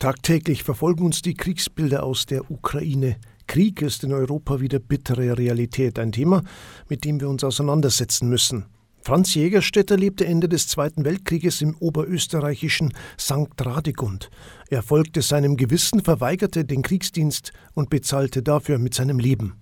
Tagtäglich 0.00 0.62
verfolgen 0.62 1.04
uns 1.04 1.20
die 1.20 1.34
Kriegsbilder 1.34 2.04
aus 2.04 2.24
der 2.24 2.50
Ukraine. 2.50 3.16
Krieg 3.46 3.82
ist 3.82 4.02
in 4.02 4.14
Europa 4.14 4.58
wieder 4.58 4.78
bittere 4.78 5.36
Realität, 5.36 5.98
ein 5.98 6.10
Thema, 6.10 6.42
mit 6.88 7.04
dem 7.04 7.20
wir 7.20 7.28
uns 7.28 7.44
auseinandersetzen 7.44 8.26
müssen. 8.30 8.64
Franz 9.02 9.34
Jägerstätter 9.34 9.98
lebte 9.98 10.24
Ende 10.24 10.48
des 10.48 10.68
Zweiten 10.68 11.04
Weltkrieges 11.04 11.60
im 11.60 11.76
oberösterreichischen 11.76 12.94
St. 13.18 13.50
Radegund. 13.60 14.30
Er 14.70 14.82
folgte 14.82 15.20
seinem 15.20 15.58
Gewissen, 15.58 16.00
verweigerte 16.00 16.64
den 16.64 16.80
Kriegsdienst 16.80 17.52
und 17.74 17.90
bezahlte 17.90 18.42
dafür 18.42 18.78
mit 18.78 18.94
seinem 18.94 19.18
Leben. 19.18 19.59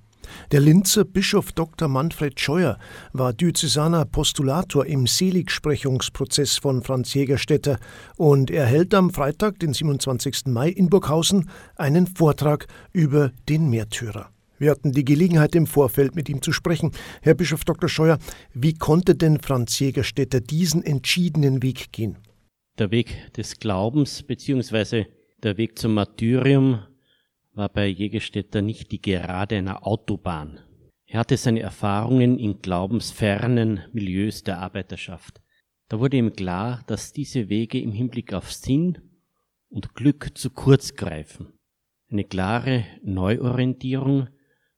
Der 0.52 0.60
Linzer 0.60 1.04
Bischof 1.04 1.52
Dr. 1.52 1.88
Manfred 1.88 2.38
Scheuer 2.40 2.78
war 3.12 3.32
Diözesaner 3.32 4.04
Postulator 4.04 4.86
im 4.86 5.06
Seligsprechungsprozess 5.06 6.56
von 6.56 6.82
Franz 6.82 7.14
Jägerstätter 7.14 7.78
und 8.16 8.50
er 8.50 8.66
hält 8.66 8.94
am 8.94 9.10
Freitag, 9.10 9.58
den 9.58 9.72
27. 9.72 10.46
Mai 10.46 10.68
in 10.70 10.88
Burghausen, 10.88 11.48
einen 11.76 12.06
Vortrag 12.06 12.66
über 12.92 13.32
den 13.48 13.70
Märtyrer. 13.70 14.30
Wir 14.58 14.72
hatten 14.72 14.92
die 14.92 15.04
Gelegenheit, 15.04 15.54
im 15.54 15.66
Vorfeld 15.66 16.16
mit 16.16 16.28
ihm 16.28 16.42
zu 16.42 16.52
sprechen. 16.52 16.90
Herr 17.22 17.34
Bischof 17.34 17.64
Dr. 17.64 17.88
Scheuer, 17.88 18.18
wie 18.52 18.74
konnte 18.74 19.14
denn 19.14 19.40
Franz 19.40 19.78
Jägerstätter 19.78 20.40
diesen 20.40 20.82
entschiedenen 20.82 21.62
Weg 21.62 21.92
gehen? 21.92 22.18
Der 22.78 22.90
Weg 22.90 23.32
des 23.36 23.58
Glaubens 23.58 24.22
bzw. 24.22 25.06
der 25.42 25.56
Weg 25.56 25.78
zum 25.78 25.94
Martyrium 25.94 26.80
war 27.58 27.68
bei 27.68 27.88
Jägerstätter 27.88 28.62
nicht 28.62 28.92
die 28.92 29.02
Gerade 29.02 29.56
einer 29.56 29.86
Autobahn. 29.86 30.60
Er 31.06 31.18
hatte 31.18 31.36
seine 31.36 31.60
Erfahrungen 31.60 32.38
in 32.38 32.62
glaubensfernen 32.62 33.80
Milieus 33.92 34.44
der 34.44 34.60
Arbeiterschaft. 34.60 35.42
Da 35.88 35.98
wurde 35.98 36.18
ihm 36.18 36.32
klar, 36.32 36.84
dass 36.86 37.12
diese 37.12 37.48
Wege 37.48 37.80
im 37.80 37.92
Hinblick 37.92 38.32
auf 38.32 38.52
Sinn 38.52 38.98
und 39.68 39.94
Glück 39.94 40.38
zu 40.38 40.50
kurz 40.50 40.94
greifen. 40.94 41.52
Eine 42.10 42.24
klare 42.24 42.84
Neuorientierung 43.02 44.28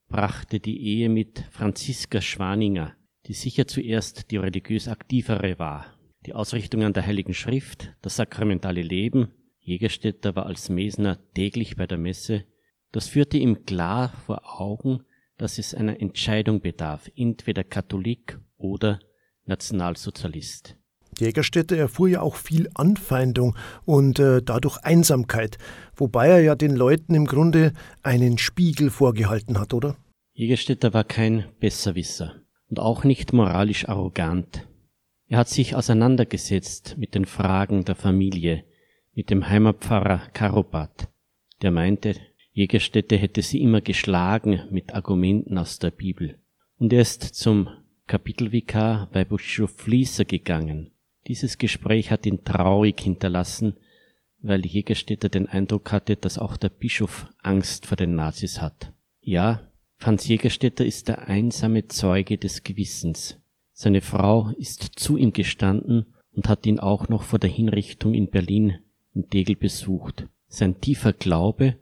brachte 0.09 0.59
die 0.59 0.81
Ehe 0.83 1.09
mit 1.09 1.45
Franziska 1.51 2.21
Schwaninger, 2.21 2.97
die 3.27 3.35
sicher 3.35 3.67
zuerst 3.67 4.31
die 4.31 4.39
religiös 4.39 4.89
aktivere 4.89 5.59
war. 5.59 5.99
Die 6.27 6.33
Ausrichtung 6.33 6.83
an 6.83 6.93
der 6.93 7.07
Heiligen 7.07 7.35
Schrift, 7.35 7.95
das 8.01 8.17
sakramentale 8.17 8.83
Leben, 8.83 9.33
Jägerstätter 9.59 10.35
war 10.35 10.47
als 10.47 10.71
Mesner 10.71 11.19
täglich 11.35 11.77
bei 11.77 11.87
der 11.87 11.99
Messe, 11.99 12.45
das 12.93 13.09
führte 13.09 13.39
ihm 13.39 13.65
klar 13.65 14.13
vor 14.27 14.61
Augen, 14.61 15.05
dass 15.37 15.59
es 15.59 15.75
einer 15.75 16.01
Entscheidung 16.01 16.61
bedarf, 16.61 17.11
entweder 17.17 17.65
Katholik 17.65 18.39
oder 18.59 19.01
Nationalsozialist. 19.47 20.77
Jägerstätte 21.19 21.77
erfuhr 21.77 22.09
ja 22.09 22.21
auch 22.21 22.37
viel 22.37 22.71
Anfeindung 22.75 23.57
und 23.85 24.19
äh, 24.19 24.43
dadurch 24.43 24.79
Einsamkeit, 24.79 25.59
wobei 25.95 26.29
er 26.29 26.41
ja 26.41 26.55
den 26.55 26.77
Leuten 26.77 27.15
im 27.15 27.27
Grunde 27.27 27.73
einen 28.03 28.39
Spiegel 28.39 28.91
vorgehalten 28.91 29.59
hat, 29.59 29.75
oder? 29.75 29.97
Jägerstätter 30.33 30.95
war 30.95 31.05
kein 31.05 31.45
Besserwisser 31.59 32.35
und 32.69 32.79
auch 32.79 33.05
nicht 33.05 33.33
moralisch 33.33 33.89
arrogant. 33.89 34.67
Er 35.27 35.39
hat 35.39 35.49
sich 35.49 35.75
auseinandergesetzt 35.75 36.97
mit 36.99 37.15
den 37.15 37.25
Fragen 37.25 37.85
der 37.85 37.95
Familie, 37.95 38.65
mit 39.13 39.31
dem 39.31 39.49
Heimatpfarrer 39.49 40.23
Karobat, 40.33 41.09
der 41.63 41.71
meinte, 41.71 42.15
Jägerstätte 42.53 43.17
hätte 43.17 43.43
sie 43.43 43.61
immer 43.63 43.81
geschlagen 43.81 44.63
mit 44.71 44.95
Argumenten 44.95 45.57
aus 45.59 45.79
der 45.79 45.91
Bibel. 45.91 46.39
Und 46.79 46.93
er 46.93 47.03
ist 47.03 47.23
zum 47.23 47.69
Kapitelvikar 48.07 49.09
bei 49.13 49.25
Bischof 49.25 49.71
Fließer 49.77 50.25
gegangen. 50.25 50.91
Dieses 51.29 51.59
Gespräch 51.59 52.11
hat 52.11 52.27
ihn 52.27 52.45
traurig 52.45 53.01
hinterlassen, 53.01 53.75
weil 54.43 54.67
Jägerstätter 54.67 55.29
den 55.29 55.47
Eindruck 55.47 55.93
hatte, 55.93 56.17
dass 56.17 56.39
auch 56.39 56.57
der 56.57 56.71
Bischof 56.71 57.29
Angst 57.39 57.87
vor 57.87 57.97
den 57.97 58.17
Nazis 58.17 58.61
hat. 58.61 58.93
Ja, 59.21 59.71
Franz 59.99 60.27
Jägerstätter 60.27 60.85
ist 60.85 61.09
der 61.09 61.29
einsame 61.29 61.87
Zeuge 61.89 62.39
des 62.39 62.65
Gewissens. 62.65 63.39
Seine 63.73 64.01
Frau 64.01 64.51
ist 64.59 64.83
zu 64.97 65.17
ihm 65.17 65.33
gestanden 65.33 66.07
und 66.33 66.49
hat 66.49 66.67
ihn 66.67 66.81
auch 66.81 67.09
noch 67.09 67.23
vor 67.23 67.39
der 67.39 67.51
Hinrichtung 67.51 68.15
in 68.15 68.31
Berlin 68.31 68.79
in 69.15 69.29
Degel 69.29 69.57
besucht. 69.57 70.27
Sein 70.49 70.81
tiefer 70.81 71.13
Glaube 71.13 71.77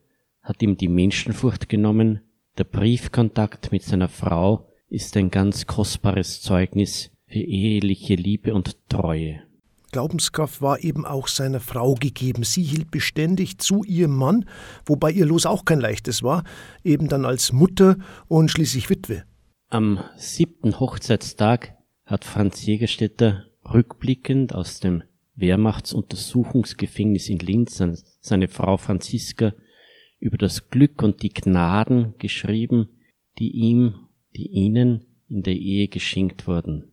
hat 0.49 0.63
ihm 0.63 0.79
die 0.79 0.89
Menschenfurcht 0.89 1.69
genommen, 1.69 2.23
der 2.57 2.65
Briefkontakt 2.65 3.71
mit 3.71 3.83
seiner 3.83 4.09
Frau 4.09 4.67
ist 4.89 5.15
ein 5.19 5.31
ganz 5.31 5.67
kostbares 5.67 6.41
Zeugnis 6.41 7.11
für 7.27 7.41
eheliche 7.41 8.15
Liebe 8.15 8.55
und 8.55 8.89
Treue. 8.89 9.43
Glaubenskraft 9.93 10.63
war 10.63 10.83
eben 10.83 11.05
auch 11.05 11.29
seiner 11.29 11.61
Frau 11.61 11.95
gegeben. 11.95 12.45
Sie 12.45 12.63
hielt 12.63 12.91
beständig 12.91 13.59
zu 13.59 13.85
ihrem 13.85 14.17
Mann, 14.17 14.47
wobei 14.87 15.13
ihr 15.13 15.27
Los 15.27 15.45
auch 15.45 15.67
kein 15.67 15.81
leichtes 15.81 16.23
war, 16.23 16.45
eben 16.83 17.09
dann 17.09 17.27
als 17.27 17.53
Mutter 17.53 17.97
und 18.27 18.51
schließlich 18.51 18.89
Witwe. 18.89 19.25
Am 19.69 20.01
siebten 20.17 20.81
Hochzeitstag 20.81 21.77
hat 22.07 22.25
Franz 22.25 22.65
Jägerstätter 22.65 23.45
rückblickend 23.71 24.55
aus 24.55 24.81
dem 24.81 25.03
Wehrmachtsuntersuchungsgefängnis 25.37 27.29
in 27.29 27.39
Linz 27.39 27.83
seine 28.21 28.49
Frau 28.49 28.79
Franziska 28.79 29.53
über 30.21 30.39
das 30.39 30.71
Glück 30.71 31.03
und 31.03 31.23
die 31.23 31.31
Gnaden 31.31 32.15
geschrieben, 32.19 32.89
die 33.39 33.51
ihm, 33.51 34.09
die 34.37 34.49
ihnen 34.49 35.05
in 35.29 35.43
der 35.43 35.55
Ehe 35.55 35.89
geschenkt 35.89 36.47
wurden. 36.47 36.93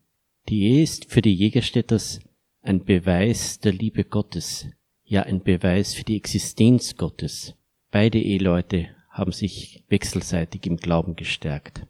Die 0.49 0.63
Ehe 0.63 0.83
ist 0.83 1.09
für 1.09 1.21
die 1.21 1.33
Jägerstädters 1.33 2.19
ein 2.61 2.83
Beweis 2.83 3.59
der 3.59 3.73
Liebe 3.73 4.03
Gottes, 4.03 4.67
ja 5.03 5.23
ein 5.23 5.41
Beweis 5.41 5.93
für 5.93 6.03
die 6.03 6.17
Existenz 6.17 6.97
Gottes. 6.97 7.55
Beide 7.91 8.19
Eheleute 8.19 8.89
haben 9.09 9.31
sich 9.31 9.83
wechselseitig 9.87 10.65
im 10.65 10.77
Glauben 10.77 11.15
gestärkt. 11.15 11.87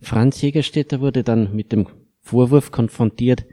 Franz 0.00 0.40
Jägerstätter 0.40 1.00
wurde 1.00 1.24
dann 1.24 1.54
mit 1.56 1.72
dem 1.72 1.88
Vorwurf 2.20 2.70
konfrontiert, 2.70 3.44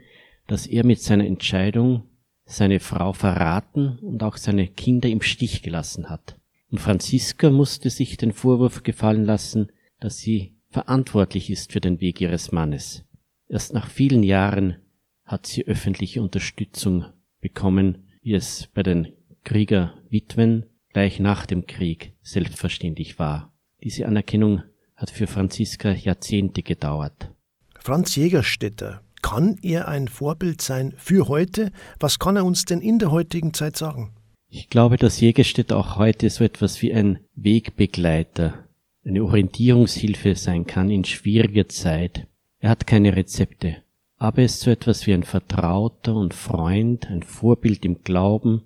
dass 0.46 0.66
er 0.66 0.86
mit 0.86 1.00
seiner 1.00 1.26
Entscheidung 1.26 2.04
seine 2.44 2.78
Frau 2.78 3.12
verraten 3.12 3.98
und 3.98 4.22
auch 4.22 4.36
seine 4.36 4.68
Kinder 4.68 5.08
im 5.08 5.22
Stich 5.22 5.62
gelassen 5.62 6.08
hat. 6.08 6.38
Und 6.70 6.78
Franziska 6.78 7.50
musste 7.50 7.90
sich 7.90 8.16
den 8.16 8.32
Vorwurf 8.32 8.82
gefallen 8.82 9.24
lassen, 9.24 9.70
dass 10.00 10.18
sie 10.18 10.54
verantwortlich 10.70 11.50
ist 11.50 11.72
für 11.72 11.80
den 11.80 12.00
Weg 12.00 12.20
ihres 12.20 12.52
Mannes. 12.52 13.04
Erst 13.48 13.72
nach 13.72 13.88
vielen 13.88 14.22
Jahren 14.22 14.76
hat 15.24 15.46
sie 15.46 15.66
öffentliche 15.66 16.22
Unterstützung 16.22 17.04
bekommen, 17.40 18.08
wie 18.22 18.34
es 18.34 18.68
bei 18.74 18.82
den 18.82 19.12
Kriegerwitwen 19.44 20.66
gleich 20.92 21.20
nach 21.20 21.46
dem 21.46 21.66
Krieg 21.66 22.14
selbstverständlich 22.22 23.18
war. 23.18 23.52
Diese 23.82 24.06
Anerkennung 24.06 24.62
hat 24.96 25.10
für 25.10 25.26
Franziska 25.26 25.92
Jahrzehnte 25.92 26.62
gedauert. 26.62 27.30
Franz 27.78 28.16
Jägerstätter, 28.16 29.02
kann 29.22 29.58
er 29.62 29.88
ein 29.88 30.08
Vorbild 30.08 30.62
sein 30.62 30.94
für 30.96 31.28
heute? 31.28 31.72
Was 31.98 32.18
kann 32.18 32.36
er 32.36 32.44
uns 32.44 32.64
denn 32.64 32.80
in 32.80 32.98
der 32.98 33.10
heutigen 33.10 33.52
Zeit 33.54 33.76
sagen? 33.76 34.14
Ich 34.48 34.70
glaube, 34.70 34.96
dass 34.96 35.20
Jägerstedt 35.20 35.72
auch 35.72 35.96
heute 35.96 36.30
so 36.30 36.44
etwas 36.44 36.80
wie 36.80 36.92
ein 36.92 37.18
Wegbegleiter, 37.34 38.64
eine 39.04 39.24
Orientierungshilfe 39.24 40.34
sein 40.34 40.66
kann 40.66 40.90
in 40.90 41.04
schwieriger 41.04 41.68
Zeit. 41.68 42.26
Er 42.60 42.70
hat 42.70 42.86
keine 42.86 43.16
Rezepte, 43.16 43.76
aber 44.18 44.38
er 44.38 44.44
ist 44.44 44.60
so 44.60 44.70
etwas 44.70 45.06
wie 45.06 45.14
ein 45.14 45.24
Vertrauter 45.24 46.14
und 46.14 46.32
Freund, 46.32 47.10
ein 47.10 47.22
Vorbild 47.22 47.84
im 47.84 48.02
Glauben, 48.02 48.62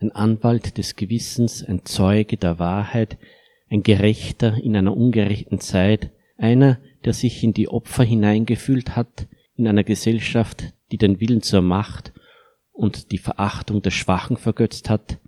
ein 0.00 0.12
Anwalt 0.12 0.78
des 0.78 0.96
Gewissens, 0.96 1.64
ein 1.64 1.84
Zeuge 1.84 2.36
der 2.36 2.58
Wahrheit, 2.58 3.16
ein 3.70 3.82
Gerechter 3.82 4.56
in 4.62 4.76
einer 4.76 4.96
ungerechten 4.96 5.60
Zeit, 5.60 6.10
einer, 6.36 6.78
der 7.04 7.14
sich 7.14 7.42
in 7.42 7.54
die 7.54 7.68
Opfer 7.68 8.04
hineingefühlt 8.04 8.96
hat, 8.96 9.26
in 9.56 9.66
einer 9.66 9.84
Gesellschaft, 9.84 10.72
die 10.90 10.98
den 10.98 11.20
Willen 11.20 11.42
zur 11.42 11.62
Macht 11.62 12.12
und 12.72 13.12
die 13.12 13.18
Verachtung 13.18 13.82
der 13.82 13.90
Schwachen 13.90 14.36
vergötzt 14.36 14.90
hat, 14.90 15.18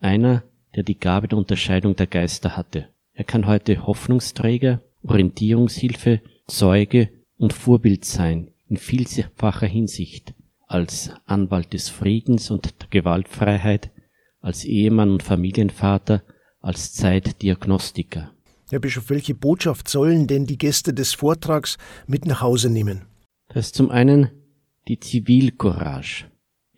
einer, 0.00 0.42
der 0.74 0.82
die 0.82 0.98
Gabe 0.98 1.28
der 1.28 1.38
Unterscheidung 1.38 1.96
der 1.96 2.06
Geister 2.06 2.56
hatte. 2.56 2.88
Er 3.14 3.24
kann 3.24 3.46
heute 3.46 3.86
Hoffnungsträger, 3.86 4.82
Orientierungshilfe, 5.02 6.20
Zeuge 6.46 7.08
und 7.36 7.52
Vorbild 7.52 8.04
sein 8.04 8.50
in 8.68 8.76
vielfacher 8.76 9.66
Hinsicht, 9.66 10.34
als 10.66 11.10
Anwalt 11.24 11.72
des 11.72 11.88
Friedens 11.88 12.50
und 12.50 12.80
der 12.80 12.88
Gewaltfreiheit, 12.90 13.90
als 14.40 14.64
Ehemann 14.64 15.10
und 15.10 15.22
Familienvater, 15.22 16.22
als 16.60 16.92
Zeitdiagnostiker. 16.92 18.30
Herr 18.70 18.80
Bischof, 18.80 19.08
welche 19.08 19.34
Botschaft 19.34 19.88
sollen 19.88 20.26
denn 20.26 20.44
die 20.44 20.58
Gäste 20.58 20.92
des 20.92 21.14
Vortrags 21.14 21.78
mit 22.06 22.26
nach 22.26 22.42
Hause 22.42 22.68
nehmen? 22.68 23.06
Das 23.48 23.66
ist 23.66 23.74
zum 23.74 23.90
einen 23.90 24.30
die 24.88 25.00
Zivilcourage. 25.00 26.27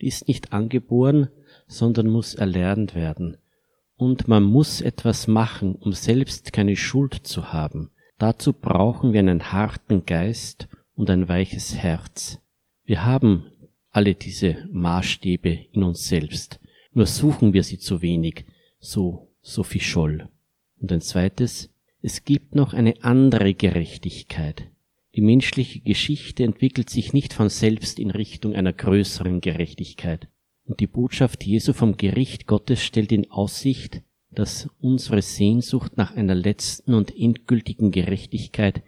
Die 0.00 0.06
ist 0.06 0.28
nicht 0.28 0.52
angeboren, 0.52 1.28
sondern 1.66 2.08
muss 2.08 2.34
erlernt 2.34 2.94
werden. 2.94 3.36
Und 3.96 4.28
man 4.28 4.42
muss 4.42 4.80
etwas 4.80 5.26
machen, 5.26 5.74
um 5.74 5.92
selbst 5.92 6.52
keine 6.52 6.76
Schuld 6.76 7.14
zu 7.14 7.52
haben. 7.52 7.90
Dazu 8.18 8.52
brauchen 8.52 9.12
wir 9.12 9.20
einen 9.20 9.52
harten 9.52 10.06
Geist 10.06 10.68
und 10.94 11.10
ein 11.10 11.28
weiches 11.28 11.76
Herz. 11.76 12.38
Wir 12.84 13.04
haben 13.04 13.46
alle 13.90 14.14
diese 14.14 14.68
Maßstäbe 14.72 15.66
in 15.72 15.82
uns 15.82 16.06
selbst, 16.08 16.60
nur 16.92 17.06
suchen 17.06 17.52
wir 17.52 17.62
sie 17.62 17.78
zu 17.78 18.02
wenig, 18.02 18.44
so 18.78 19.28
Sophie 19.42 19.80
Scholl. 19.80 20.28
Und 20.80 20.92
ein 20.92 21.00
zweites, 21.00 21.70
es 22.02 22.24
gibt 22.24 22.54
noch 22.54 22.72
eine 22.72 23.02
andere 23.02 23.54
Gerechtigkeit. 23.54 24.64
Die 25.20 25.26
menschliche 25.26 25.80
Geschichte 25.80 26.44
entwickelt 26.44 26.88
sich 26.88 27.12
nicht 27.12 27.34
von 27.34 27.50
selbst 27.50 27.98
in 27.98 28.10
Richtung 28.10 28.54
einer 28.54 28.72
größeren 28.72 29.42
Gerechtigkeit. 29.42 30.28
Und 30.64 30.80
die 30.80 30.86
Botschaft 30.86 31.44
Jesu 31.44 31.74
vom 31.74 31.98
Gericht 31.98 32.46
Gottes 32.46 32.82
stellt 32.82 33.12
in 33.12 33.30
Aussicht, 33.30 34.00
dass 34.30 34.70
unsere 34.80 35.20
Sehnsucht 35.20 35.98
nach 35.98 36.16
einer 36.16 36.34
letzten 36.34 36.94
und 36.94 37.14
endgültigen 37.14 37.90
Gerechtigkeit 37.90 38.82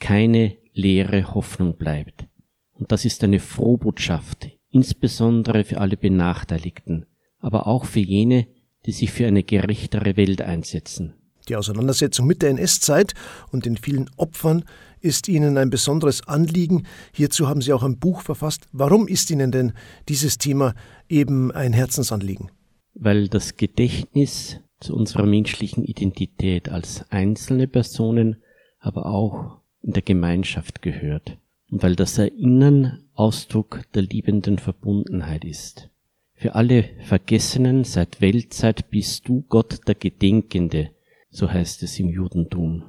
keine 0.00 0.56
leere 0.72 1.34
Hoffnung 1.34 1.76
bleibt. 1.76 2.24
Und 2.72 2.90
das 2.90 3.04
ist 3.04 3.22
eine 3.22 3.38
Frohbotschaft, 3.38 4.48
insbesondere 4.70 5.62
für 5.64 5.82
alle 5.82 5.98
Benachteiligten, 5.98 7.04
aber 7.38 7.66
auch 7.66 7.84
für 7.84 8.00
jene, 8.00 8.46
die 8.86 8.92
sich 8.92 9.12
für 9.12 9.26
eine 9.26 9.42
gerechtere 9.42 10.16
Welt 10.16 10.40
einsetzen. 10.40 11.12
Die 11.50 11.56
Auseinandersetzung 11.56 12.26
mit 12.26 12.40
der 12.40 12.48
NS-Zeit 12.50 13.12
und 13.52 13.66
den 13.66 13.76
vielen 13.76 14.08
Opfern 14.16 14.64
ist 15.06 15.28
Ihnen 15.28 15.56
ein 15.56 15.70
besonderes 15.70 16.26
Anliegen. 16.28 16.86
Hierzu 17.12 17.48
haben 17.48 17.62
Sie 17.62 17.72
auch 17.72 17.82
ein 17.82 17.98
Buch 17.98 18.20
verfasst. 18.20 18.66
Warum 18.72 19.08
ist 19.08 19.30
Ihnen 19.30 19.52
denn 19.52 19.72
dieses 20.08 20.36
Thema 20.36 20.74
eben 21.08 21.52
ein 21.52 21.72
Herzensanliegen? 21.72 22.50
Weil 22.94 23.28
das 23.28 23.56
Gedächtnis 23.56 24.60
zu 24.80 24.94
unserer 24.94 25.24
menschlichen 25.24 25.84
Identität 25.84 26.68
als 26.68 27.10
einzelne 27.10 27.68
Personen, 27.68 28.36
aber 28.80 29.06
auch 29.06 29.58
in 29.82 29.92
der 29.92 30.02
Gemeinschaft 30.02 30.82
gehört 30.82 31.38
und 31.70 31.82
weil 31.82 31.96
das 31.96 32.18
Erinnern 32.18 33.04
Ausdruck 33.14 33.82
der 33.94 34.02
liebenden 34.02 34.58
Verbundenheit 34.58 35.44
ist. 35.44 35.88
Für 36.34 36.54
alle 36.54 36.84
Vergessenen 37.04 37.84
seit 37.84 38.20
Weltzeit 38.20 38.90
bist 38.90 39.28
du 39.28 39.44
Gott 39.48 39.80
der 39.88 39.94
Gedenkende, 39.94 40.90
so 41.30 41.50
heißt 41.50 41.82
es 41.82 41.98
im 41.98 42.10
Judentum. 42.10 42.82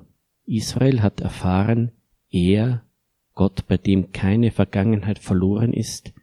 Israel 0.46 1.02
hat 1.02 1.22
erfahren, 1.22 1.92
er, 2.30 2.84
Gott, 3.34 3.68
bei 3.68 3.78
dem 3.78 4.12
keine 4.12 4.52
Vergangenheit 4.52 5.20
verloren 5.20 5.74
ist, 5.74 6.14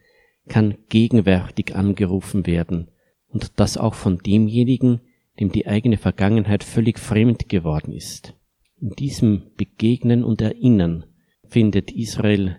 kann 0.49 0.77
gegenwärtig 0.89 1.75
angerufen 1.75 2.47
werden, 2.47 2.89
und 3.29 3.53
das 3.57 3.77
auch 3.77 3.95
von 3.95 4.19
demjenigen, 4.19 5.01
dem 5.41 5.51
die 5.51 5.67
eigene 5.67 5.97
Vergangenheit 5.97 6.65
völlig 6.65 6.99
fremd 6.99 7.49
geworden 7.49 7.93
ist. 7.93 8.35
In 8.81 8.91
diesem 8.91 9.51
Begegnen 9.57 10.25
und 10.25 10.41
Erinnern 10.41 11.07
findet 11.49 11.91
Israel 11.93 12.59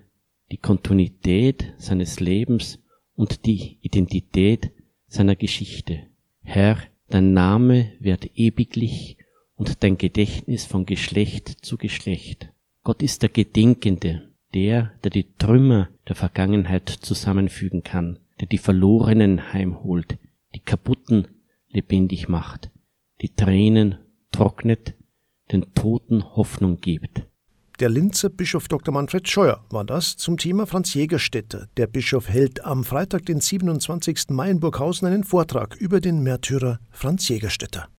die 0.51 0.57
Kontinuität 0.57 1.73
seines 1.77 2.19
Lebens 2.19 2.79
und 3.15 3.45
die 3.45 3.77
Identität 3.81 4.71
seiner 5.07 5.35
Geschichte. 5.35 6.07
Herr, 6.41 6.77
dein 7.09 7.33
Name 7.33 7.93
wird 7.99 8.29
ewiglich 8.35 9.17
und 9.55 9.83
dein 9.83 9.97
Gedächtnis 9.97 10.65
von 10.65 10.85
Geschlecht 10.85 11.47
zu 11.65 11.77
Geschlecht. 11.77 12.51
Gott 12.85 13.01
ist 13.01 13.23
der 13.23 13.29
Gedenkende, 13.29 14.29
der, 14.53 14.91
der 15.03 15.09
die 15.09 15.33
Trümmer 15.39 15.89
der 16.07 16.15
Vergangenheit 16.15 16.87
zusammenfügen 16.87 17.81
kann, 17.81 18.19
der 18.39 18.47
die 18.47 18.59
Verlorenen 18.59 19.51
heimholt, 19.53 20.19
die 20.53 20.59
Kaputten 20.59 21.27
lebendig 21.67 22.29
macht, 22.29 22.69
die 23.23 23.33
Tränen 23.33 23.97
trocknet, 24.31 24.93
den 25.51 25.73
Toten 25.73 26.35
Hoffnung 26.35 26.77
gibt. 26.77 27.25
Der 27.79 27.89
Linzer 27.89 28.29
Bischof 28.29 28.67
Dr. 28.67 28.93
Manfred 28.93 29.27
Scheuer 29.27 29.65
war 29.71 29.83
das 29.83 30.15
zum 30.15 30.37
Thema 30.37 30.67
Franz 30.67 30.93
Jägerstätter. 30.93 31.67
Der 31.77 31.87
Bischof 31.87 32.29
hält 32.29 32.63
am 32.63 32.83
Freitag, 32.83 33.25
den 33.25 33.41
27. 33.41 34.29
Mai 34.29 34.51
in 34.51 34.59
Burghausen 34.59 35.07
einen 35.07 35.23
Vortrag 35.23 35.75
über 35.75 36.01
den 36.01 36.21
Märtyrer 36.21 36.79
Franz 36.91 37.27
Jägerstätter. 37.29 37.89